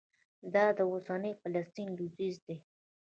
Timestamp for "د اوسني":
0.77-1.31